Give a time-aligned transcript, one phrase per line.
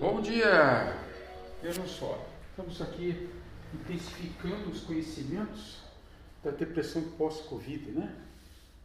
[0.00, 0.96] Bom dia!
[1.62, 3.28] Vejam só, estamos aqui
[3.74, 5.76] intensificando os conhecimentos
[6.42, 8.16] da depressão pós-Covid, né?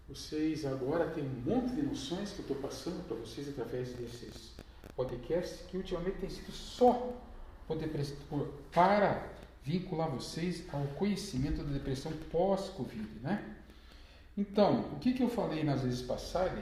[0.10, 4.56] Vocês agora têm um monte de noções que eu estou passando para vocês através desses
[4.94, 7.13] podcasts que ultimamente tem sido só
[8.74, 9.26] para
[9.63, 13.56] vincular vocês ao conhecimento da depressão pós-Covid, né?
[14.38, 16.62] Então, o que, que eu falei nas vezes passadas?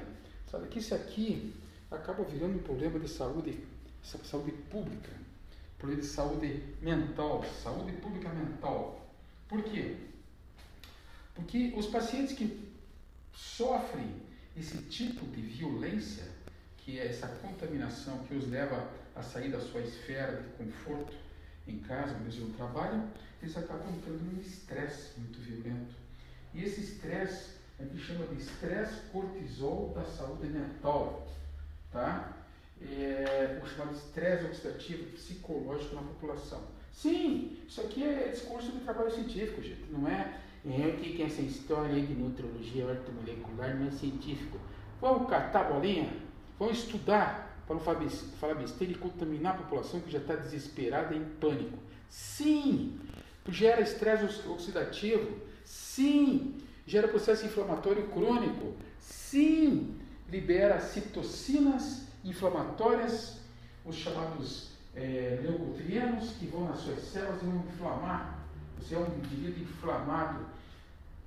[0.52, 1.56] Sabe que isso aqui
[1.90, 3.73] acaba virando um problema de saúde,
[4.04, 5.10] saúde pública,
[5.78, 9.06] problema de saúde mental, saúde pública mental.
[9.48, 9.98] Por quê?
[11.34, 12.72] Porque os pacientes que
[13.34, 14.22] sofrem
[14.56, 16.24] esse tipo de violência,
[16.78, 21.14] que é essa contaminação que os leva a sair da sua esfera de conforto
[21.68, 23.10] em casa, mesmo no trabalho,
[23.42, 25.96] eles acabam entrando num estresse muito violento.
[26.54, 31.28] E esse estresse a gente chama de estresse cortisol da saúde mental,
[31.92, 32.43] tá?
[32.86, 36.62] É, o chamado estresse oxidativo psicológico na população.
[36.92, 41.24] Sim, isso aqui é discurso de trabalho científico, gente, não é é o que, que
[41.24, 44.58] essa história de nutrologia ortomolecular não é científico.
[45.02, 46.10] Vamos catar bolinha?
[46.58, 51.18] Vamos estudar para não falar besteira e contaminar a população que já está desesperada e
[51.18, 51.78] em pânico.
[52.08, 52.98] Sim,
[53.50, 55.38] gera estresse oxidativo.
[55.66, 56.56] Sim,
[56.88, 58.74] gera processo inflamatório crônico.
[59.02, 59.98] Sim,
[60.30, 63.40] libera citocinas inflamatórias,
[63.86, 68.40] os chamados é, leucotrienos, que vão nas suas células e vão inflamar.
[68.78, 70.46] Você é um indivíduo inflamado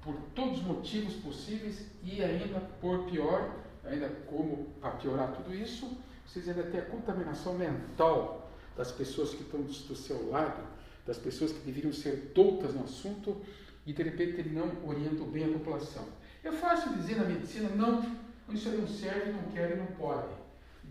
[0.03, 3.51] por todos os motivos possíveis e ainda por pior,
[3.85, 9.43] ainda como para piorar tudo isso, vocês ainda têm a contaminação mental das pessoas que
[9.43, 10.63] estão do seu lado,
[11.07, 13.41] das pessoas que deveriam ser doutas no assunto
[13.87, 16.07] e de repente não orientam bem a população.
[16.43, 18.05] É fácil dizer na medicina, não,
[18.51, 20.46] isso aí não serve, não quer e não pode.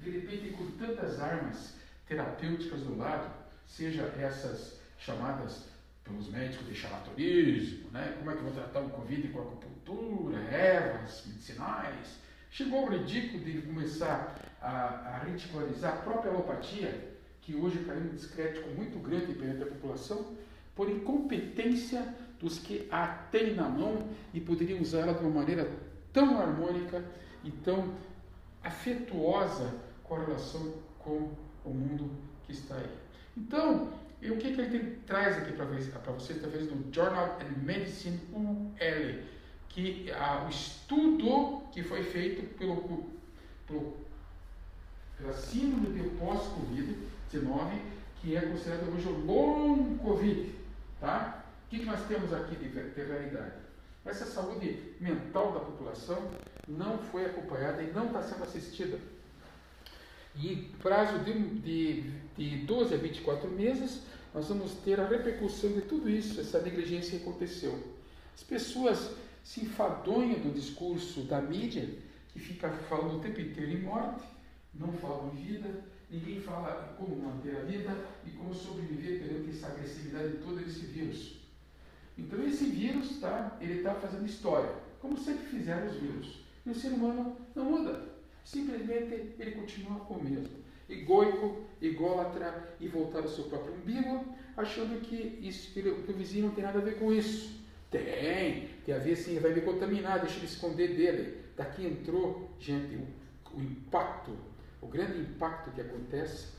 [0.05, 1.73] De repente, com tantas armas
[2.07, 3.33] terapêuticas do lado,
[3.65, 5.65] seja essas chamadas
[6.03, 8.13] pelos médicos de charlatanismo, né?
[8.19, 12.19] como é que vou tratar o Covid com acupuntura, ervas medicinais.
[12.51, 18.15] Chegou ao ridículo de começar a, a ridicularizar a própria alopatia, que hoje caiu um
[18.15, 20.37] descrédito muito grande perante a população,
[20.75, 25.67] por incompetência dos que a têm na mão e poderiam usar ela de uma maneira
[26.13, 27.03] tão harmônica
[27.43, 27.95] e tão
[28.63, 31.31] afetuosa com a relação com
[31.63, 32.09] o mundo
[32.45, 32.89] que está aí.
[33.37, 37.59] Então, e o que, que ele tem, traz aqui para vocês, através do Journal of
[37.59, 39.23] Medicine UL,
[39.69, 40.09] que
[40.45, 43.05] o estudo que foi feito pelo,
[43.67, 43.97] pelo,
[45.17, 47.81] pela síndrome de pós-Covid-19,
[48.21, 50.55] que é considerado hoje o long Covid.
[50.99, 51.43] Tá?
[51.65, 53.53] O que, que nós temos aqui de, de realidade?
[54.05, 56.31] Essa saúde mental da população
[56.67, 58.97] não foi acompanhada e não está sendo assistida.
[60.37, 62.01] E prazo de, de,
[62.37, 64.01] de 12 a 24 meses,
[64.33, 67.81] nós vamos ter a repercussão de tudo isso, essa negligência que aconteceu.
[68.35, 71.87] As pessoas se enfadonham do discurso da mídia,
[72.33, 74.25] que fica falando o tempo inteiro em morte,
[74.73, 79.67] não falam em vida, ninguém fala como manter a vida e como sobreviver perante essa
[79.67, 81.39] agressividade de todo esse vírus.
[82.17, 86.43] Então esse vírus, tá, ele está fazendo história, como sempre fizeram os vírus.
[86.65, 88.14] E o ser humano não muda.
[88.45, 90.63] Simplesmente ele continua o mesmo.
[90.87, 94.23] Egoico, ególatra e voltado ao seu próprio umbigo,
[94.55, 97.59] achando que, isso, que o vizinho não tem nada a ver com isso.
[97.89, 101.43] Tem, tem a ver sim, vai me contaminar, deixa ele esconder dele.
[101.57, 104.37] Daqui entrou, gente, o, o impacto,
[104.79, 106.49] o grande impacto que acontece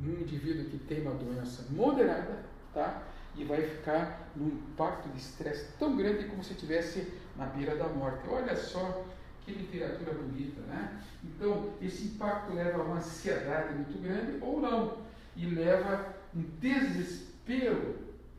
[0.00, 3.04] num indivíduo que tem uma doença moderada, tá?
[3.36, 7.86] E vai ficar num impacto de estresse tão grande como se estivesse na beira da
[7.86, 8.28] morte.
[8.28, 9.04] Olha só
[9.52, 11.02] que literatura bonita, né?
[11.24, 14.98] Então, esse impacto leva a uma ansiedade muito grande ou não,
[15.36, 17.96] e leva um desespero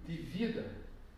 [0.08, 0.66] de vida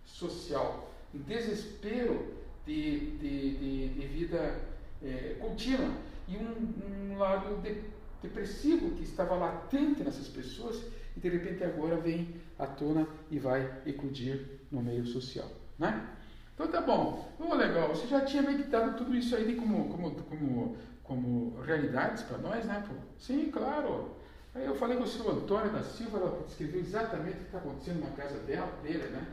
[0.06, 2.34] social, um desespero
[2.66, 4.62] de, de, de, de vida
[5.04, 5.92] é, contínua
[6.28, 7.82] e um, um lado de,
[8.22, 10.82] depressivo que estava latente nessas pessoas
[11.16, 16.10] e de repente agora vem à tona e vai eclodir no meio social, né?
[16.54, 17.34] Então tá bom.
[17.40, 22.38] Oh, legal, você já tinha meditado tudo isso aí como, como, como, como realidades para
[22.38, 22.84] nós, né?
[22.88, 22.94] Pô?
[23.18, 24.16] Sim, claro.
[24.54, 27.58] Aí eu falei com o senhor Antônio da Silva, ela descreveu exatamente o que está
[27.58, 29.26] acontecendo na casa dela, dele, né?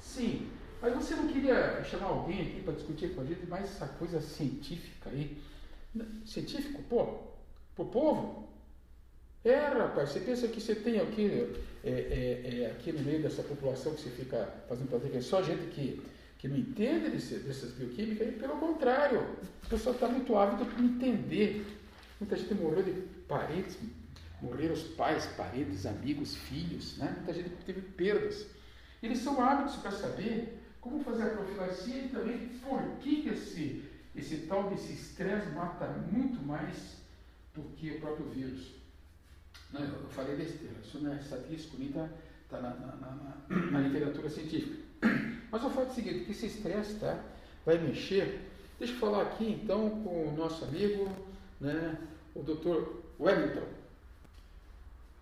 [0.00, 0.48] Sim,
[0.82, 4.20] mas você não queria chamar alguém aqui para discutir com a gente mais essa coisa
[4.20, 5.40] científica aí?
[6.26, 7.18] Científico, pô,
[7.76, 8.48] pro povo?
[9.44, 11.54] É, rapaz, você pensa que você tem aqui,
[11.84, 15.40] é, é, é, aqui no meio dessa população que você fica fazendo prazer, é só
[15.40, 16.02] gente que
[16.38, 19.20] que não entende desse, dessas bioquímicas, e pelo contrário,
[19.64, 21.66] o pessoal está muito ávido para entender.
[22.20, 22.92] Muita gente morreu de
[23.26, 23.76] parentes
[24.40, 27.12] morreram os pais, parentes, amigos, filhos, né?
[27.16, 28.46] muita gente teve perdas.
[29.02, 34.38] Eles são hábitos para saber como fazer a profilaxia e também por que esse, esse
[34.46, 36.98] tal desse estresse mata muito mais
[37.54, 38.74] do que o próprio vírus.
[39.72, 42.08] Não, eu falei besteira, isso não é estatístico, nem está
[42.48, 44.87] tá na, na, na, na, literatura científica.
[45.50, 47.18] Mas eu falo o seguinte, que esse estresse tá,
[47.64, 48.40] vai mexer.
[48.78, 51.10] Deixa eu falar aqui então com o nosso amigo,
[51.60, 51.98] né,
[52.34, 53.66] o doutor Wellington.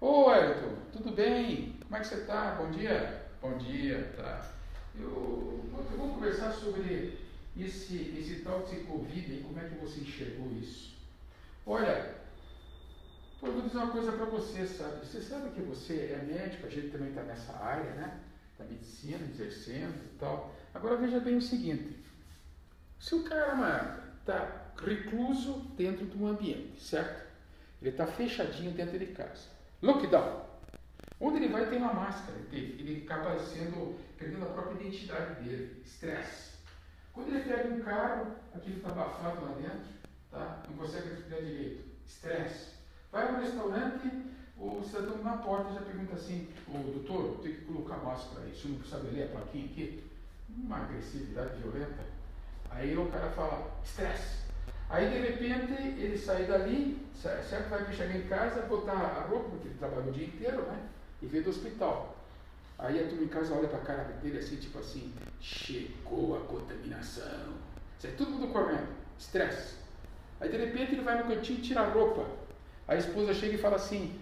[0.01, 1.77] Ô Wellington, tudo bem?
[1.83, 2.57] Como é que você está?
[2.57, 3.27] Bom dia?
[3.41, 4.53] Bom dia, tá.
[4.99, 7.19] Eu, eu vou conversar sobre
[7.57, 10.95] esse, esse tal de Covid e como é que você enxergou isso.
[11.65, 12.15] Olha,
[13.43, 15.07] eu vou dizer uma coisa para você, sabe?
[15.07, 18.21] Você sabe que você é médico, a gente também está nessa área, né?
[18.59, 20.55] Da medicina, exercendo e tal.
[20.75, 21.97] Agora veja bem o seguinte:
[22.99, 27.27] se o cara está recluso dentro de um ambiente, certo?
[27.81, 29.49] Ele está fechadinho dentro de casa.
[29.83, 30.47] Lockdown.
[31.21, 36.57] Onde ele vai tem uma máscara, ele, acaba sendo, perdendo a própria identidade dele, estresse.
[37.13, 39.87] Quando ele pega um carro, aquele está abafado lá dentro,
[40.31, 40.63] tá?
[40.69, 42.75] não consegue respirar direito, estresse.
[43.11, 44.11] Vai ao restaurante,
[44.59, 48.69] o cidadão na porta já pergunta assim, o doutor, tem que colocar máscara aí, você
[48.69, 50.05] não sabe ler a plaquinha aqui?
[50.49, 52.05] Uma agressividade violenta.
[52.71, 54.47] Aí o cara fala, estresse.
[54.89, 57.69] Aí de repente ele sai dali, certo?
[57.69, 60.89] Vai chegar em casa, botar a roupa, porque ele trabalha o dia inteiro, né?
[61.21, 62.17] e veio do hospital.
[62.79, 66.41] Aí a turma em casa olha para a cara dele assim, tipo assim, chegou a
[66.41, 67.55] contaminação.
[67.99, 68.89] Sai todo mundo correndo,
[69.19, 69.77] estresse.
[70.41, 72.27] Aí de repente ele vai no cantinho e tira a roupa.
[72.87, 74.19] A esposa chega e fala assim,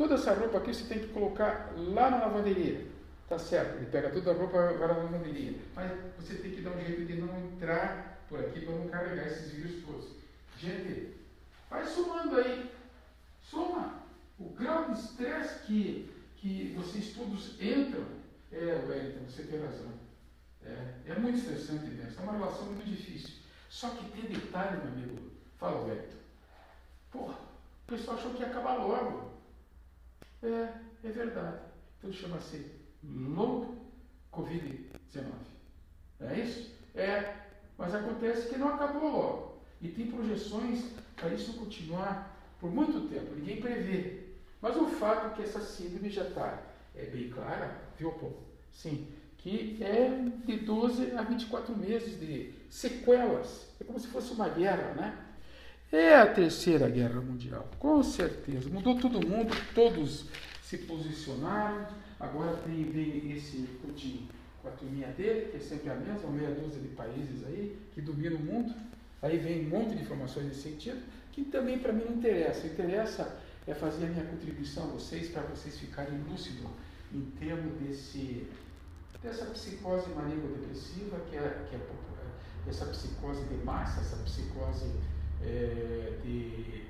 [0.00, 2.86] toda essa roupa aqui você tem que colocar lá na lavanderia.
[3.28, 5.58] Tá certo, ele pega toda a roupa vai na lavanderia.
[5.76, 9.26] Mas você tem que dar um jeito de não entrar por aqui para não carregar
[9.26, 10.08] esses vírus todos.
[10.56, 11.16] Gente,
[11.68, 12.70] vai somando aí.
[13.42, 14.00] Soma
[14.38, 18.06] o grau de estresse que que vocês todos entram.
[18.50, 19.92] É, Wellington, você tem razão.
[20.64, 22.18] É, é muito estressante mesmo.
[22.18, 23.36] É uma relação muito difícil.
[23.68, 25.30] Só que tem detalhe, meu amigo.
[25.58, 26.16] Fala, Wellington.
[27.12, 29.29] Porra, o pessoal achou que ia acabar logo.
[30.42, 30.72] É,
[31.04, 31.58] é verdade.
[31.98, 32.66] Então chama-se
[33.02, 33.76] long
[34.32, 35.24] Covid-19.
[36.20, 36.70] É isso?
[36.94, 37.34] É,
[37.76, 39.60] mas acontece que não acabou logo.
[39.80, 40.84] E tem projeções
[41.16, 43.34] para isso continuar por muito tempo.
[43.34, 44.20] Ninguém prevê.
[44.60, 46.62] Mas o fato é que essa síndrome já está
[46.94, 48.36] é bem clara, viu, Paulo?
[48.72, 49.06] Sim,
[49.38, 50.10] que é
[50.44, 53.68] de 12 a 24 meses de sequelas.
[53.80, 55.26] É como se fosse uma guerra, né?
[55.92, 58.70] É a terceira guerra mundial, com certeza.
[58.70, 60.26] Mudou todo mundo, todos
[60.62, 61.88] se posicionaram.
[62.20, 64.28] Agora tem, vem esse Putin
[64.62, 68.00] com a turminha dele, que é sempre a mesma, meia dúzia de países aí, que
[68.00, 68.72] dominam o mundo.
[69.20, 71.02] Aí vem um monte de informações nesse sentido,
[71.32, 72.68] que também para mim não interessa.
[72.68, 76.70] Interessa é fazer a minha contribuição a vocês para vocês ficarem lúcidos
[77.12, 78.46] em termos desse,
[79.20, 81.80] dessa psicose maníaco-depressiva, que é, que é
[82.68, 84.86] essa psicose de massa, essa psicose
[85.44, 86.84] é, de,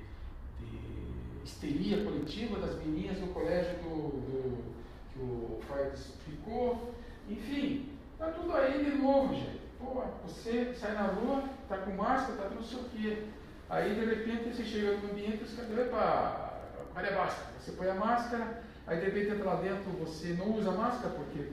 [0.59, 4.71] de histeria coletiva das meninas no colégio do, do
[5.13, 6.93] que o Freud explicou.
[7.29, 9.61] Enfim, tá tudo aí de novo, gente.
[9.79, 13.23] Pô, você sai na rua, tá com máscara, tá tudo sei o quê.
[13.69, 16.51] Aí de repente você chega no ambiente e você fala,
[16.93, 17.45] Maria basta.
[17.59, 21.47] Você põe a máscara, aí de repente entra lá dentro, você não usa máscara porque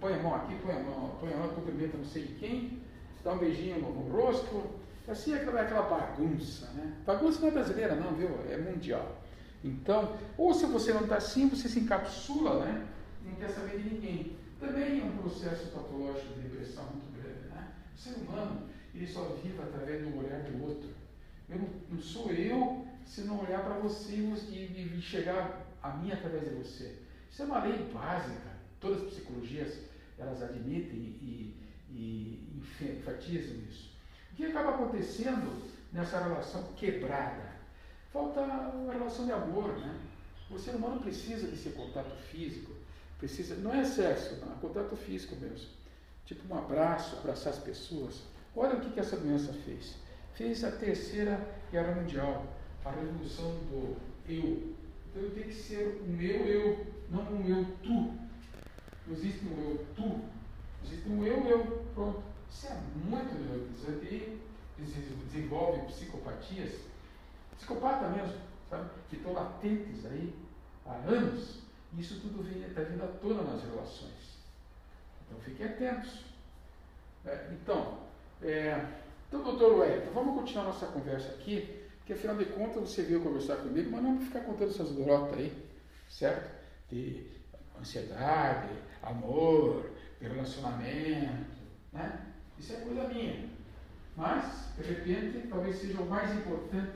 [0.00, 2.82] põe a mão aqui, põe a mão, põe a mão, cumprimenta não sei quem,
[3.24, 4.62] dá um beijinho no, no rosto.
[5.06, 6.94] Assim é aquela, bagunça, né?
[7.04, 8.28] Bagunça não é brasileira não, viu?
[8.48, 9.22] É mundial.
[9.62, 12.86] Então, ou se você não está assim, você se encapsula, né?
[13.24, 14.36] Não quer saber de ninguém.
[14.58, 17.72] Também é um processo patológico de depressão muito grande, né?
[17.94, 18.62] O ser humano,
[18.94, 20.88] ele só vive através do olhar do outro.
[21.48, 21.58] Eu
[21.90, 26.96] não, sou eu se não olhar para você e, chegar a mim através de você.
[27.30, 28.54] Isso é uma lei básica.
[28.80, 29.80] Todas as psicologias
[30.18, 31.56] elas admitem e,
[31.90, 33.93] e enfatizam isso.
[34.34, 35.62] O que acaba acontecendo
[35.92, 37.54] nessa relação quebrada?
[38.12, 39.96] Falta a relação de amor, né?
[40.50, 42.72] O ser humano precisa desse contato físico,
[43.16, 45.68] precisa, não é excesso, não, é contato físico mesmo.
[46.26, 48.22] Tipo um abraço, abraçar as pessoas.
[48.56, 49.94] Olha o que, que essa doença fez.
[50.34, 52.44] Fez a terceira guerra mundial
[52.84, 53.96] a revolução do
[54.28, 54.74] eu.
[55.14, 58.18] Então tem que ser o meu eu, não um eu tu.
[59.06, 60.20] Não existe um eu tu,
[60.84, 61.84] existe um eu eu.
[61.94, 62.33] Pronto.
[62.54, 64.40] Isso é muito interessante
[64.78, 64.82] e
[65.26, 66.72] desenvolve psicopatias,
[67.56, 68.88] psicopata mesmo, sabe?
[69.10, 70.32] Que estão latentes aí
[70.86, 71.62] há anos.
[71.92, 74.38] E isso tudo está vindo à tona nas relações.
[75.26, 76.24] Então fiquem atentos.
[77.26, 77.98] É, então,
[78.40, 78.86] é,
[79.28, 83.56] então, doutor Wellington, vamos continuar nossa conversa aqui Porque afinal de contas você veio conversar
[83.56, 85.70] comigo, mas não ficar contando essas brotas aí,
[86.08, 86.50] certo?
[86.90, 87.26] De
[87.80, 88.68] ansiedade,
[89.02, 91.56] amor, de relacionamento,
[91.92, 92.33] né?
[92.58, 93.48] Isso é coisa minha.
[94.16, 96.92] Mas, de repente, talvez seja o mais importante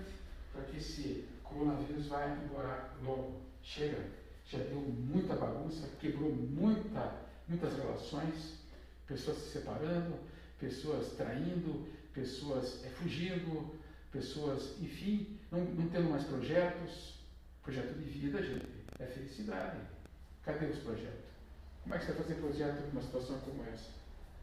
[0.53, 3.41] para que esse coronavírus vá embora logo.
[3.62, 3.99] Chega,
[4.47, 7.12] já deu muita bagunça, quebrou muita,
[7.49, 8.55] muitas relações,
[9.07, 10.17] pessoas se separando,
[10.59, 13.75] pessoas traindo, pessoas é, fugindo,
[14.11, 17.19] pessoas, enfim, não, não tendo mais projetos.
[17.62, 18.67] Projeto de vida, gente,
[18.99, 19.79] é felicidade.
[20.43, 21.27] Cadê os projetos?
[21.83, 23.91] Como é que você vai fazer projeto numa situação como essa?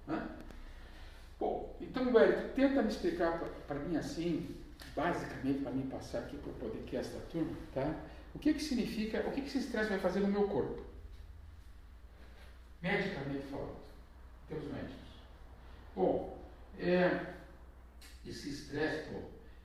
[0.07, 0.44] Hã?
[1.45, 3.37] Bom, então, velho, tenta me explicar
[3.67, 4.55] para mim assim,
[4.95, 7.93] basicamente, para mim passar aqui para o podcast da turma, tá?
[8.33, 10.83] O que que significa, o que que esse estresse vai fazer no meu corpo?
[12.81, 13.75] Medicamente falando,
[14.49, 14.95] temos médicos.
[15.95, 16.35] Bom,
[16.79, 17.35] é,
[18.25, 19.19] esse estresse, pô,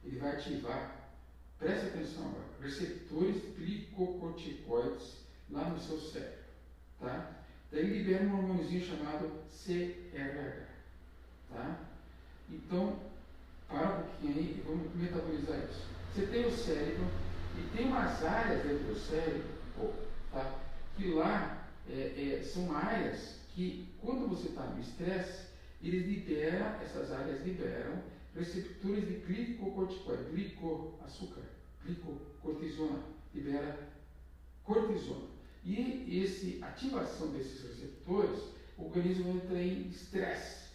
[0.04, 1.10] ele vai ativar,
[1.58, 6.44] preste atenção agora, receptores glicocorticoides lá no seu cérebro,
[7.00, 7.40] tá?
[7.72, 10.69] Daí libera um hormôniozinho chamado CRH,
[11.52, 11.78] tá?
[12.48, 12.98] Então,
[13.68, 15.86] para um pouquinho aí e vamos metabolizar isso.
[16.14, 17.06] Você tem o cérebro
[17.56, 19.48] e tem umas áreas dentro do cérebro,
[20.32, 20.60] tá?
[20.96, 25.50] que lá é, é, são áreas que, quando você está no estresse,
[25.82, 28.02] eles liberam, essas áreas liberam
[28.34, 31.42] receptores de glicocorticoide, glicoaçúcar,
[31.84, 33.00] glicocortisona,
[33.34, 33.88] libera
[34.64, 35.28] cortisona.
[35.64, 38.40] E esse ativação desses receptores,
[38.78, 40.69] o organismo entra em estresse,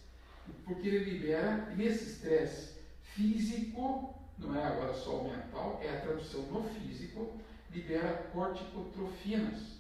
[0.64, 2.76] porque ele libera, nesse estresse
[3.14, 7.40] físico, não é agora só o mental, é a tradução no físico,
[7.72, 9.76] libera corticotrofinas.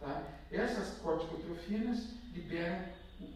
[0.00, 0.22] Tá?
[0.50, 2.84] Essas corticotrofinas liberam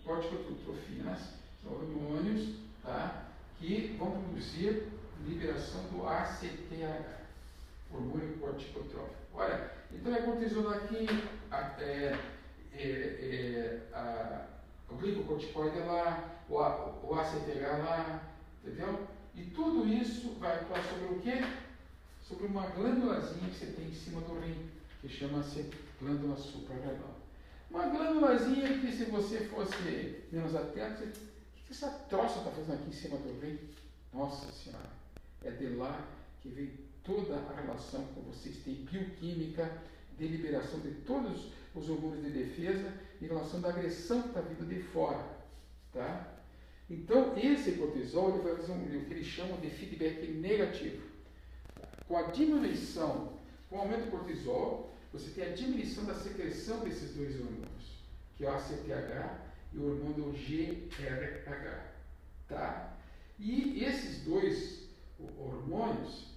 [0.04, 1.18] corticotrofinas,
[1.62, 3.28] são hormônios tá?
[3.58, 4.88] que vão produzir
[5.26, 7.18] liberação do ACTH,
[7.92, 9.16] hormônio corticotrófico.
[9.34, 11.06] Olha, então é cortisona aqui,
[11.50, 12.18] a, é,
[12.74, 13.57] é, é,
[14.98, 18.22] o glicocorticoide lá, o, o ACTH lá,
[18.64, 19.06] entendeu?
[19.34, 21.44] E tudo isso vai atuar sobre o quê?
[22.20, 24.68] Sobre uma glândulazinha que você tem em cima do rim,
[25.00, 27.16] que chama-se glândula suprarrenal.
[27.70, 31.12] Uma glândulazinha que se você fosse menos atento, o
[31.66, 33.58] que essa troça está fazendo aqui em cima do rim?
[34.12, 34.90] Nossa Senhora,
[35.44, 36.04] é de lá
[36.42, 36.72] que vem
[37.04, 38.56] toda a relação com vocês.
[38.64, 39.70] Tem bioquímica,
[40.18, 44.82] deliberação de todos os hormônios de defesa em relação da agressão que está vindo de
[44.82, 45.24] fora.
[45.92, 46.38] Tá?
[46.90, 51.02] Então, esse cortisol ele vai fazer um, o que eles chamam de feedback negativo.
[52.06, 53.34] Com a diminuição,
[53.68, 57.98] com o aumento do cortisol, você tem a diminuição da secreção desses dois hormônios,
[58.36, 61.92] que é o ACTH e o hormônio GRH.
[62.48, 62.96] Tá?
[63.38, 64.88] E esses dois
[65.38, 66.28] hormônios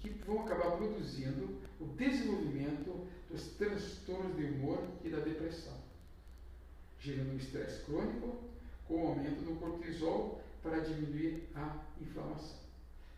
[0.00, 5.76] que vão acabar produzindo o desenvolvimento dos transtornos de humor e da depressão,
[7.00, 8.38] gerando um estresse crônico
[8.86, 12.58] com aumento do cortisol para diminuir a inflamação.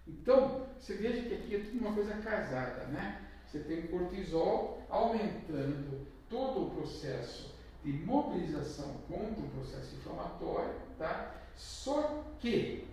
[0.06, 3.28] Então, você veja que aqui é tudo uma coisa casada, né?
[3.46, 7.52] Você tem o cortisol aumentando todo o processo
[7.84, 11.34] de mobilização contra o processo inflamatório, tá?
[11.56, 12.86] Só que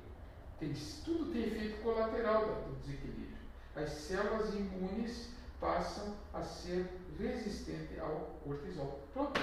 [0.60, 0.74] tem,
[1.06, 3.38] tudo tem efeito colateral do desequilíbrio.
[3.76, 5.30] As células imunes
[5.60, 6.86] passam a ser
[7.18, 9.00] resistentes ao cortisol.
[9.14, 9.40] Pronto.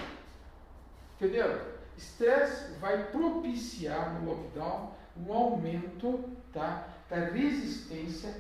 [1.17, 1.59] Entenderam?
[1.97, 8.35] Estresse vai propiciar no lockdown um aumento tá, da resistência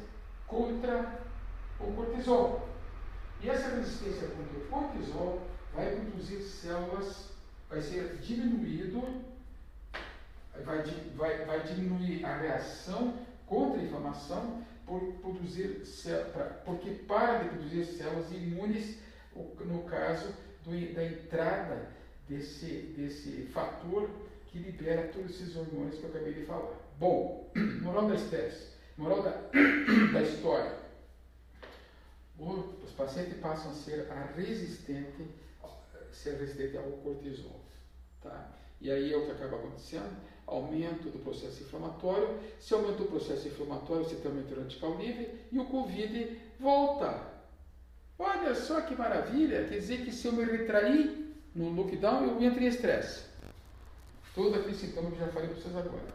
[0.46, 1.20] contra
[1.80, 2.68] o cortisol.
[3.40, 5.42] E essa resistência contra o cortisol
[5.74, 7.30] vai produzir células,
[7.70, 9.24] vai ser diminuído,
[10.64, 10.82] vai,
[11.14, 13.14] vai, vai diminuir a reação
[13.46, 15.82] contra a inflamação por produzir
[16.64, 18.98] porque para de produzir células imunes,
[19.34, 20.32] no caso
[20.64, 21.95] do, da entrada
[22.28, 24.08] desse, desse fator
[24.46, 26.72] que libera todos esses hormônios que eu acabei de falar.
[26.98, 27.50] Bom,
[27.82, 29.30] moral da estresse, moral da,
[30.12, 30.86] da história.
[32.38, 35.26] Os pacientes passam a ser a resistente,
[36.12, 37.60] ser resistente ao cortisol.
[38.22, 38.50] Tá?
[38.80, 40.16] E aí é o que acaba acontecendo,
[40.46, 42.38] aumento do processo inflamatório.
[42.60, 47.36] Se aumenta o processo inflamatório, você tem aumento radical livre e o Covid volta.
[48.18, 51.25] Olha só que maravilha, quer dizer que se eu me retrair
[51.56, 53.24] no lockdown, eu entro em estresse.
[54.34, 56.14] Todo aquele sintoma que já falei para vocês agora.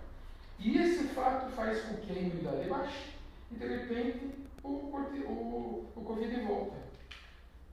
[0.60, 3.10] E esse fato faz com que a imunidade baixe
[3.52, 6.78] e, de repente, o, o, o Covid volta.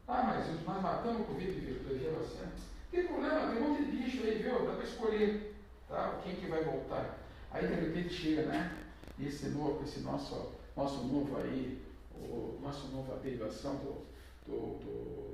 [0.08, 2.18] Ah, mas nós matamos o Covid, viu?
[2.18, 2.50] Vacina.
[2.90, 4.66] Tem problema, tem um monte de bicho aí, viu?
[4.66, 5.54] Dá para escolher
[5.86, 6.18] tá?
[6.24, 7.18] quem que vai voltar.
[7.50, 8.74] Aí, de repente, chega, né?
[9.20, 11.82] Esse, novo, esse nosso nosso novo aí,
[12.14, 14.06] o nosso nova derivação do,
[14.46, 15.27] do, do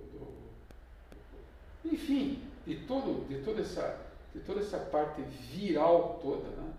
[1.85, 4.01] enfim, de, todo, de, toda essa,
[4.35, 5.23] de toda essa parte
[5.53, 6.49] viral toda.
[6.49, 6.73] Né?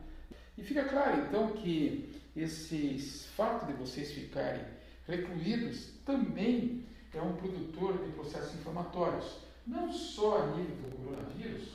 [0.58, 3.00] E fica claro então que esse
[3.36, 4.64] fato de vocês ficarem
[5.08, 6.84] recluídos também
[7.14, 11.70] é um produtor de processos inflamatórios, não só a nível do coronavírus,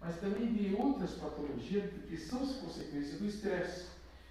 [0.00, 3.86] mas também de outras patologias que são as consequências do estresse.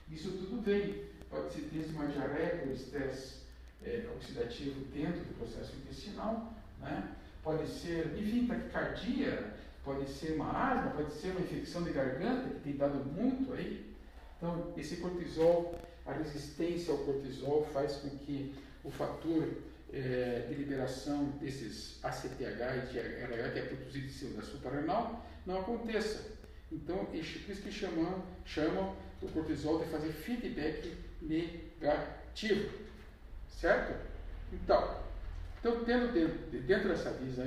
[0.10, 3.38] Isso tudo vem, pode ser desde uma diarreia pelo estresse
[3.84, 7.16] é, oxidativo dentro do processo intestinal, né?
[7.54, 12.60] Pode ser, enfim, taquicardia, pode ser uma asma, pode ser uma infecção de garganta, que
[12.62, 13.94] tem dado muito aí.
[14.38, 19.48] Então, esse cortisol, a resistência ao cortisol faz com que o fator
[19.94, 26.34] é, de liberação desses ACTH e TRH, que é produzido em cima suprarrenal, não aconteça.
[26.72, 30.92] Então, por isso que chamam, chamam o cortisol de fazer feedback
[31.22, 32.70] negativo.
[33.48, 33.96] Certo?
[34.52, 35.04] Então,
[35.64, 37.46] então tendo dentro, dentro dessa visão,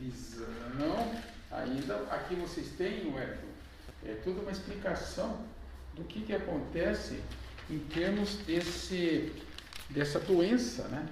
[0.00, 3.46] visão ainda, aqui vocês têm, Wellington,
[4.04, 5.46] é toda uma explicação
[5.94, 7.22] do que, que acontece
[7.70, 9.32] em termos desse,
[9.90, 11.08] dessa doença, né?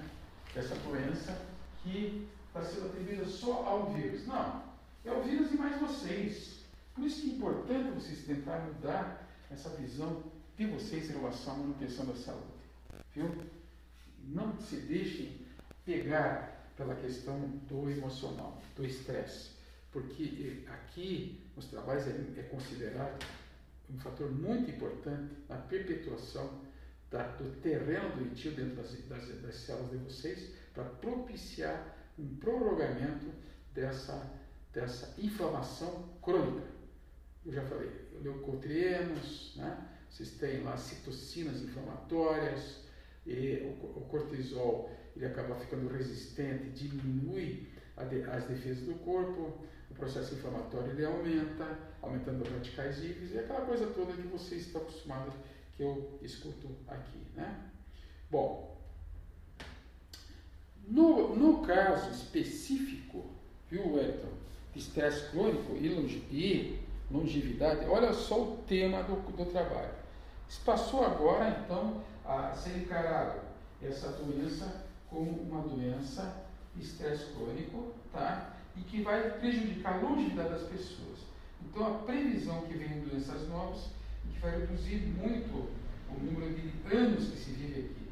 [0.53, 1.33] Dessa doença
[1.81, 4.27] que está sendo atribuída só ao vírus.
[4.27, 4.63] Não,
[5.05, 6.65] é o vírus e mais vocês.
[6.93, 10.21] Por isso que é importante vocês tentarem mudar essa visão
[10.57, 12.43] de vocês em relação à manutenção da saúde.
[13.15, 13.33] Viu?
[14.25, 15.42] Não se deixem
[15.85, 19.51] pegar pela questão do emocional, do estresse.
[19.91, 23.23] Porque aqui, nos trabalhos, é, é considerado
[23.89, 26.61] um fator muito importante na perpetuação
[27.11, 33.31] da, do terreno doentio dentro das, das, das células de vocês para propiciar um prorrogamento
[33.73, 34.31] dessa,
[34.73, 36.67] dessa inflamação crônica.
[37.45, 39.89] Eu já falei, leucotrienos, né?
[40.09, 42.83] vocês têm lá citocinas inflamatórias,
[43.25, 49.53] e o, o cortisol ele acaba ficando resistente, diminui as defesas do corpo,
[49.89, 54.63] o processo inflamatório ele aumenta, aumentando os radicais livres e aquela coisa toda que vocês
[54.63, 55.33] estão acostumados
[55.77, 57.69] que eu escuto aqui, né?
[58.29, 58.75] Bom,
[60.87, 63.25] no, no caso específico,
[63.69, 64.33] viu, Wellington,
[64.73, 65.87] de estresse crônico e,
[66.31, 69.93] e longevidade, olha só o tema do, do trabalho.
[70.49, 73.39] Se passou agora, então, a ser encarado
[73.81, 74.82] essa doença
[75.13, 76.43] como uma doença
[76.75, 78.55] estresse crônico, tá?
[78.75, 81.19] E que vai prejudicar a longevidade das pessoas.
[81.61, 83.91] Então, a previsão que vem em doenças novas
[84.25, 85.69] e que vai reduzir muito
[86.09, 88.09] o número de anos que se vive aqui.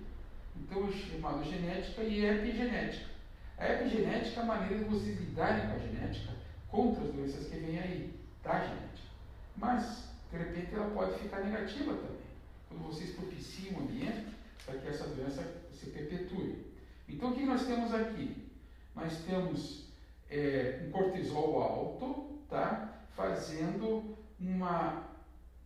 [0.55, 3.09] Então, é chamado genética e epigenética.
[3.57, 6.31] A epigenética é a maneira de vocês lidarem com a genética
[6.69, 9.09] contra as doenças que vêm aí, da genética.
[9.57, 12.21] Mas, de repente, ela pode ficar negativa também,
[12.69, 14.27] quando vocês propiciam o ambiente
[14.65, 16.70] para que essa doença se perpetue.
[17.13, 18.49] Então, o que nós temos aqui?
[18.95, 19.85] Nós temos
[20.29, 23.05] é, um cortisol alto, tá?
[23.15, 25.03] fazendo uma,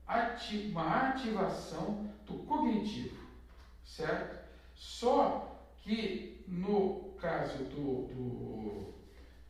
[0.08, 3.18] ati uma ativação do cognitivo,
[3.84, 4.44] certo?
[4.76, 8.94] Só que no caso do, do,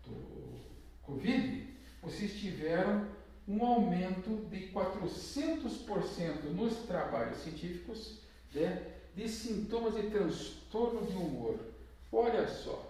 [0.04, 0.60] do
[1.02, 1.68] Covid,
[2.02, 3.08] vocês tiveram
[3.48, 8.20] um aumento de 400% nos trabalhos científicos
[8.54, 11.75] né, de sintomas de transtorno de humor.
[12.16, 12.82] Olha só.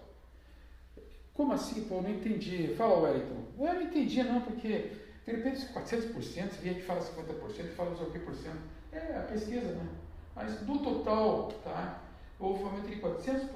[1.34, 2.04] Como assim, Paulo?
[2.04, 2.72] Não entendi.
[2.76, 3.42] Fala, Wellington.
[3.58, 4.92] Eu não entendi, não, porque
[5.26, 8.60] de repente 400%, você vem aqui fala 50%, fala não o que por cento.
[8.92, 9.88] É a pesquisa, né?
[10.36, 12.02] Mas do total, tá?
[12.38, 13.50] Houve um aumento de 400%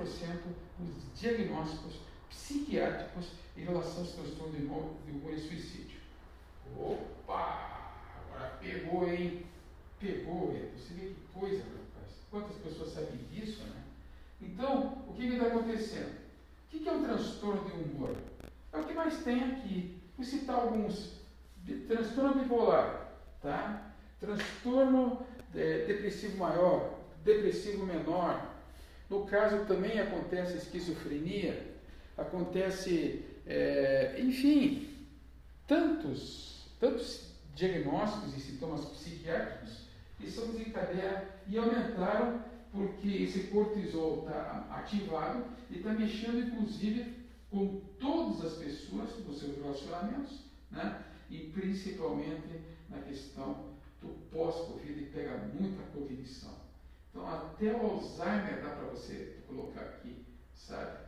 [0.81, 6.01] nos diagnósticos psiquiátricos em relação aos transtornos de humor e suicídio.
[6.77, 7.93] Opa!
[8.17, 9.47] Agora pegou, hein?
[10.01, 10.69] Pegou, hein?
[10.77, 12.17] Você vê que coisa, rapaz.
[12.29, 13.90] Quantas pessoas sabem disso, né?
[14.41, 16.19] Então, o que está acontecendo?
[16.73, 18.17] O que é um transtorno de humor?
[18.73, 20.01] É o que mais tem aqui.
[20.17, 21.19] Vou citar alguns.
[21.87, 23.91] Transtorno bipolar, tá?
[24.21, 28.49] transtorno é, depressivo maior, depressivo menor.
[29.09, 31.75] No caso também acontece esquizofrenia,
[32.17, 34.89] acontece, é, enfim,
[35.67, 39.81] tantos, tantos diagnósticos e sintomas psiquiátricos
[40.19, 47.15] que são desencadeados e aumentaram porque esse cortisol está ativado e está mexendo, inclusive,
[47.51, 51.05] com todas as pessoas dos seus relacionamentos, né?
[51.29, 56.55] e principalmente na questão do pós-Covid, pega muita cognição.
[57.11, 60.99] Então, até o Alzheimer dá para você colocar aqui, sabe?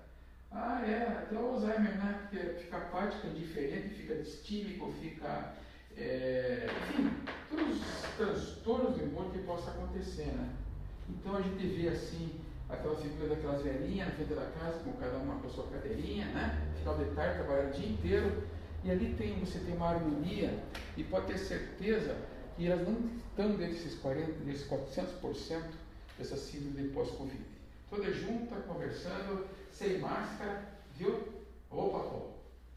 [0.50, 2.28] Ah, é, até o Alzheimer, né?
[2.28, 5.54] Porque fica apático, indiferente, fica distímico, fica.
[5.96, 7.10] É, enfim,
[7.50, 10.56] todos os transtornos do humor que possa acontecer, né?
[11.08, 15.16] Então a gente vê assim, aquela figura daquelas velhinhas na frente da casa, com cada
[15.18, 16.72] uma com a sua cadeirinha, né?
[16.78, 18.42] Final de tarde, trabalhando o dia inteiro.
[18.84, 20.58] E ali tem, você tem uma harmonia
[20.96, 22.16] e pode ter certeza
[22.56, 25.62] que elas não estão desses 40, desses 400%
[26.18, 27.44] dessa síndrome de pós-Covid.
[27.88, 31.20] Toda junta, conversando, sem máscara, viu?
[31.70, 32.26] Opa, pô,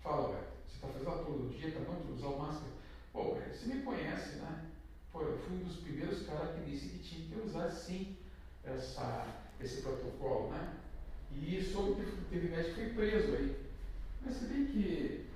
[0.01, 2.71] fala, velho, você está fazendo todo dia para não usar máscara?
[3.11, 4.65] Pô, velho, você me conhece, né?
[5.15, 8.17] Pô, eu fui um dos primeiros caras que disse que tinha que usar sim
[8.65, 10.73] essa, esse protocolo, né?
[11.31, 13.55] E soube que teve médico foi preso aí.
[14.21, 15.27] Mas se bem que,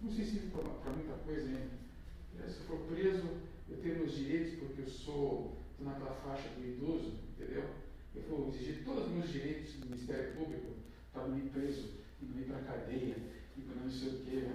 [0.00, 3.24] não sei se para muita coisa ainda, se for preso,
[3.68, 7.68] eu tenho meus direitos porque eu sou, estou naquela faixa do idoso, entendeu?
[8.14, 10.74] Eu vou exigir todos os meus direitos do Ministério Público
[11.12, 11.90] para não ir preso
[12.22, 13.16] e não ir para a cadeia
[13.56, 14.48] e para não sei o quê.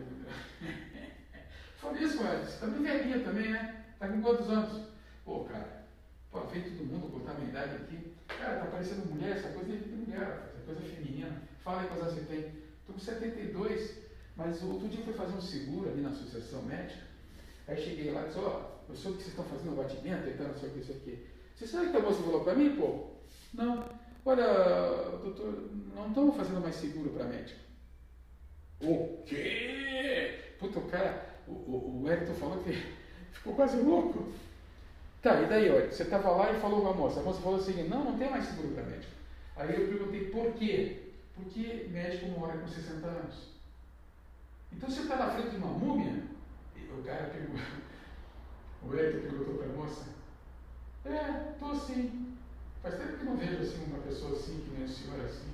[1.82, 3.79] Falei isso, Edson, você tá velhinha também, né?
[4.00, 4.88] Tá com quantos anos?
[5.26, 5.86] Pô, cara,
[6.32, 8.14] pô, veio todo mundo botar a minha idade aqui.
[8.28, 11.42] Cara, tá parecendo mulher, essa coisa de mulher, essa coisa feminina.
[11.62, 12.52] Fala aí quantos anos você tem.
[12.88, 13.98] Tô com 72,
[14.38, 17.02] mas o outro dia eu fui fazer um seguro ali na associação médica.
[17.68, 20.24] Aí cheguei lá e disse, ó, oh, eu soube que vocês estão fazendo um batimento,
[20.60, 21.28] sei o que, isso aqui.
[21.56, 23.08] Você sabe que a moça falou para mim, pô?
[23.54, 23.84] Não.
[24.26, 24.48] Olha,
[25.22, 27.60] doutor, não estamos fazendo mais seguro para médico.
[28.82, 30.56] O quê?
[30.58, 32.72] Puta, o cara, o, o, o Hélio falou que
[33.32, 34.32] Ficou quase louco.
[35.22, 37.20] Tá, e daí, olha, você estava lá e falou com a moça.
[37.20, 39.12] A moça falou assim: não, não tem mais seguro para médico.
[39.56, 41.12] Aí eu perguntei por quê?
[41.36, 43.50] Porque médico mora com 60 anos.
[44.72, 46.24] Então você está na frente de uma múmia?
[46.76, 47.60] E o cara perguntou,
[48.84, 50.06] o Hélio perguntou para a moça:
[51.06, 52.38] é, estou assim.
[52.82, 55.50] Faz tempo que não vejo assim uma pessoa assim, que nem o senhor assim,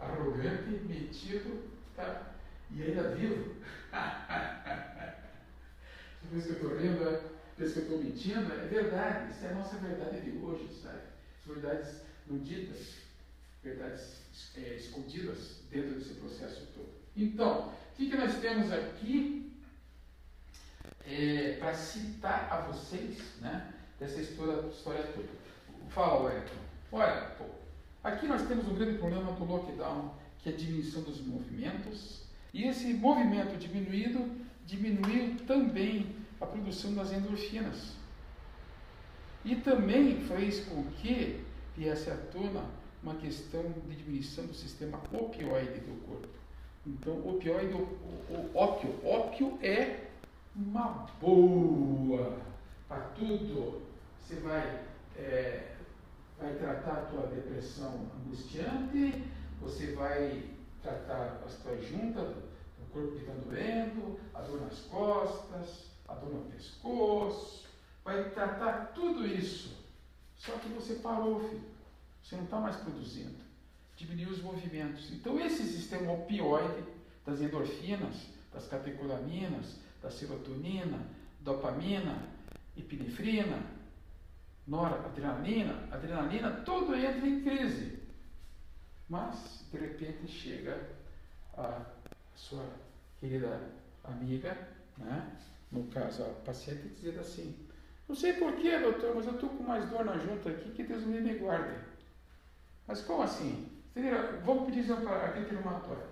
[0.00, 2.32] arrogante, metido, tá?
[2.70, 3.56] E ainda vivo.
[6.22, 7.20] Depois que eu estou lendo, é,
[7.56, 11.00] pensa que eu estou mentindo, é verdade, isso é a nossa verdade de hoje, sabe?
[11.40, 12.94] As verdades não ditas,
[13.62, 14.22] verdades
[14.56, 16.90] é, escondidas dentro desse processo todo.
[17.16, 19.52] Então, o que, que nós temos aqui
[21.06, 25.28] é, para citar a vocês né, dessa história, história toda?
[25.90, 26.56] Fala, Wellington.
[26.90, 27.44] Olha, pô,
[28.02, 32.22] aqui nós temos um grande problema do lockdown, que é a diminuição dos movimentos.
[32.54, 36.06] E esse movimento diminuído diminuiu também
[36.40, 37.94] a produção das endorfinas.
[39.44, 41.44] E também fez com que
[41.76, 42.64] viesse à tona
[43.02, 46.28] uma questão de diminuição do sistema opioide do corpo.
[46.86, 47.74] Então, opioide,
[48.54, 50.08] ópio, ópio é
[50.54, 52.38] uma boa
[52.88, 53.82] para tudo.
[54.20, 54.84] Você vai,
[55.16, 55.72] é,
[56.38, 59.24] vai tratar a tua depressão angustiante,
[59.60, 60.44] você vai
[60.82, 62.34] tratar as tuas juntas,
[62.92, 67.68] corpo que está doendo, a dor nas costas, a dor no pescoço,
[68.04, 69.76] vai tratar tudo isso.
[70.36, 71.72] Só que você parou, filho.
[72.22, 73.42] Você não está mais produzindo.
[73.96, 75.12] Diminuiu os movimentos.
[75.12, 76.84] Então, esse sistema opioide
[77.24, 80.98] das endorfinas, das catecolaminas, da serotonina,
[81.40, 82.28] dopamina,
[82.76, 83.62] epinefrina,
[84.66, 88.00] noradrenalina, adrenalina, tudo entra em crise.
[89.08, 90.90] Mas, de repente, chega
[91.56, 91.82] a
[92.34, 92.64] sua
[93.22, 93.60] querida
[94.02, 94.58] amiga,
[94.98, 95.30] né?
[95.70, 97.56] no caso a paciente, dizendo assim,
[98.08, 101.04] não sei porquê, doutor, mas eu estou com mais dor na junta aqui, que Deus
[101.04, 101.78] me, me guarde.
[102.86, 103.70] Mas como assim?
[104.44, 106.02] Vamos pedir exame para aquele reumatóide,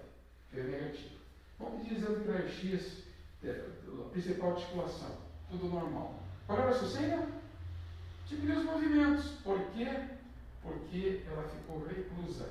[0.50, 1.16] que é negativo.
[1.58, 3.02] Vamos pedir exame para X,
[3.42, 3.64] é,
[4.12, 5.16] principal articulação,
[5.50, 6.22] tudo normal.
[6.46, 7.26] Qual era a raciocínio?
[8.28, 9.30] Diminuiu os movimentos.
[9.42, 9.88] Por quê?
[10.62, 12.48] Porque ela ficou reclusa.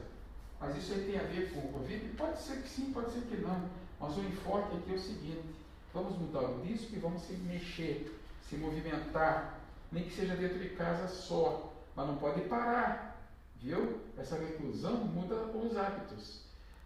[0.59, 2.05] Mas isso aí tem a ver com o Covid?
[2.17, 3.69] Pode ser que sim, pode ser que não.
[3.99, 5.55] Mas o enfoque aqui é o seguinte:
[5.93, 9.59] vamos mudar o disco e vamos se mexer, se movimentar,
[9.91, 13.19] nem que seja dentro de casa só, mas não pode parar,
[13.57, 13.99] viu?
[14.17, 16.41] Essa reclusão muda os hábitos,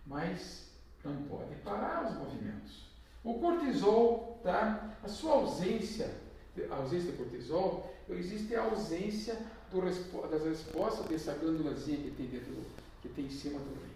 [0.06, 0.70] mas
[1.04, 2.84] não pode parar os movimentos.
[3.24, 4.98] O cortisol, tá?
[5.04, 6.14] A sua ausência,
[6.70, 9.38] a ausência de cortisol, existe a ausência
[9.72, 9.82] do,
[10.30, 12.56] das respostas dessa glândulazinha que tem dentro,
[13.02, 13.92] que tem em cima do rim.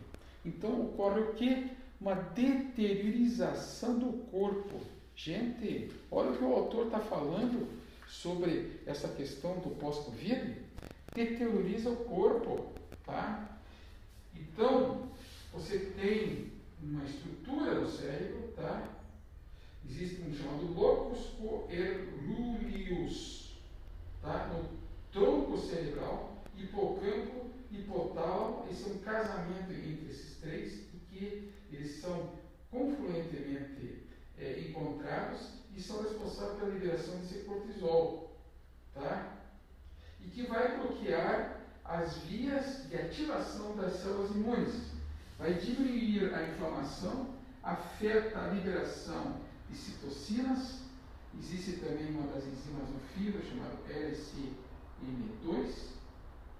[0.45, 1.71] Então ocorre o que?
[1.99, 4.79] Uma deteriorização do corpo
[5.17, 7.67] Gente, olha o que o autor está falando
[8.07, 10.61] sobre essa questão do pós-Covid.
[11.11, 12.71] Deterioriza o corpo,
[13.03, 13.57] tá?
[14.35, 15.09] Então,
[15.51, 18.87] você tem uma estrutura do cérebro, tá?
[19.89, 22.77] Existe um chamado locus coeruleus,
[24.21, 24.53] tá?
[24.53, 24.69] No
[25.11, 30.86] tronco cerebral, hipocampo, hipotálamo, esse é um casamento entre esses três
[31.17, 32.31] que eles são
[32.69, 38.37] confluentemente é, encontrados e são responsáveis pela liberação desse cortisol,
[38.93, 39.37] tá?
[40.21, 44.91] E que vai bloquear as vias de ativação das células imunes,
[45.37, 50.81] vai diminuir a inflamação, afeta a liberação de citocinas,
[51.39, 55.73] existe também uma das enzimas no fígado chamada LCM2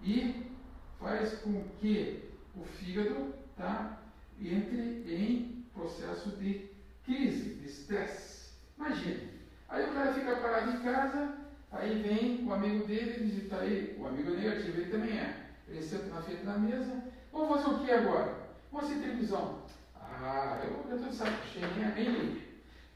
[0.02, 0.52] e
[1.00, 4.02] faz com que o fígado tá,
[4.42, 6.70] entre em processo de
[7.04, 8.52] crise, de estresse.
[8.78, 9.30] Imagine,
[9.70, 11.38] aí o cara fica parado em casa,
[11.72, 15.48] aí vem o amigo dele visitar ele, o amigo negativo, ele também é.
[15.68, 18.38] Ele senta na frente da mesa, vamos fazer o que agora?
[18.72, 19.62] Vamos assistir televisão.
[19.96, 22.42] Ah, eu estou de saco cheio, nem liga.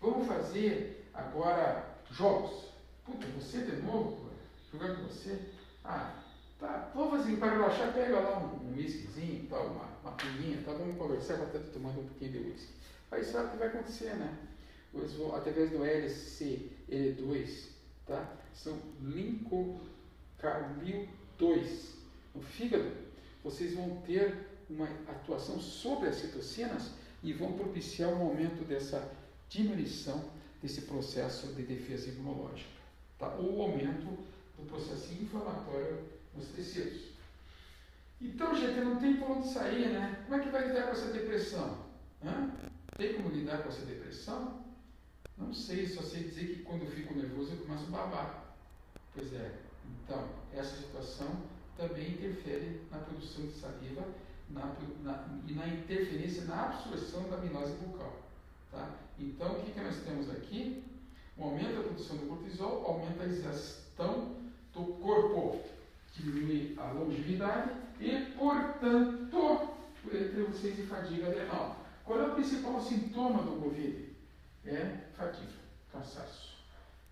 [0.02, 2.72] Vamos fazer agora jogos.
[3.06, 4.30] Puta, você de novo, pô,
[4.72, 5.40] jogando com você?
[5.84, 6.16] Ah,
[6.60, 10.74] tá, vamos fazer para relaxar, pega lá um, um whiskyzinho, tal, uma, uma pinguinha, tá,
[10.74, 12.74] vamos conversar, vai estar tomando um pouquinho de whisky.
[13.12, 14.38] Aí sabe o que vai acontecer, né?
[14.94, 17.68] Vão, através do LCL2,
[18.06, 18.38] tá?
[18.54, 21.96] São lincocarmil 2
[22.36, 22.92] no fígado,
[23.44, 26.92] vocês vão ter uma atuação sobre as citocinas
[27.24, 29.12] e vão propiciar um aumento dessa
[29.50, 30.24] diminuição
[30.62, 32.70] desse processo de defesa imunológica,
[33.18, 33.36] tá?
[33.36, 34.06] ou aumento
[34.58, 36.00] do processo inflamatório
[36.36, 37.11] nos tecidos.
[38.22, 40.24] Então, gente, não tem por onde sair, né?
[40.26, 41.78] Como é que vai lidar com essa depressão?
[42.24, 42.52] Hã?
[42.96, 44.64] Tem como lidar com essa depressão?
[45.38, 48.46] Não sei, só sei dizer que quando eu fico nervoso eu começo a babar.
[49.16, 49.52] Pois é,
[50.04, 51.28] então, essa situação
[51.76, 54.06] também interfere na produção de saliva
[54.50, 58.22] na, na, e na interferência na absorção da amilose bucal.
[58.72, 59.00] Tá?
[59.18, 60.84] Então, o que, que nós temos aqui?
[61.38, 64.36] Um aumento da produção do cortisol, aumenta a exaustão
[64.74, 65.60] do corpo,
[66.16, 67.72] diminui a longevidade
[68.02, 69.70] e, portanto,
[70.12, 71.78] entre vocês de fadiga adrenal.
[72.04, 74.10] Qual é o principal sintoma do Covid?
[74.66, 75.54] É fadiga,
[75.94, 76.58] cansaço.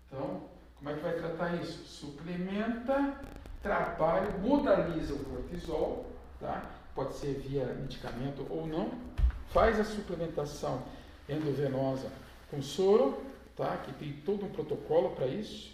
[0.06, 0.42] Então,
[0.76, 1.84] como é que vai tratar isso?
[1.84, 3.14] Suplementa,
[3.62, 6.06] trabalha, modaliza o cortisol,
[6.40, 6.68] tá?
[6.94, 8.92] pode ser via medicamento ou não,
[9.50, 10.82] faz a suplementação
[11.28, 12.10] endovenosa
[12.50, 13.24] com soro,
[13.56, 13.76] tá?
[13.78, 15.72] que tem todo um protocolo para isso,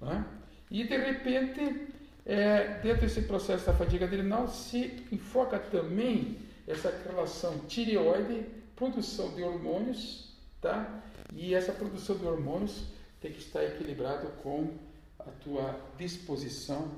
[0.00, 0.24] né?
[0.70, 1.91] e de repente,
[2.24, 9.42] é, dentro desse processo da fadiga adrenal, se enfoca também essa relação tireoide, produção de
[9.42, 11.02] hormônios, tá?
[11.34, 12.84] e essa produção de hormônios
[13.20, 14.74] tem que estar equilibrado com
[15.18, 16.90] a tua disposição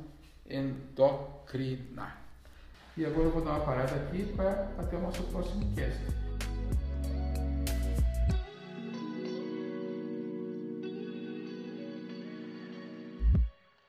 [0.48, 2.16] endocrina.
[2.96, 6.23] E agora eu vou dar uma parada aqui para até o nosso próximo cast.